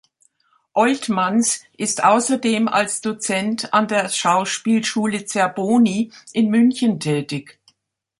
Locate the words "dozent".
3.01-3.71